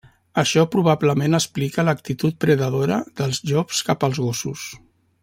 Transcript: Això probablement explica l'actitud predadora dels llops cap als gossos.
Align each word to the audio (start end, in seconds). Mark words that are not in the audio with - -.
Això 0.41 0.61
probablement 0.75 1.39
explica 1.39 1.85
l'actitud 1.87 2.39
predadora 2.45 2.97
dels 3.21 3.41
llops 3.51 3.83
cap 3.91 4.07
als 4.09 4.23
gossos. 4.29 4.65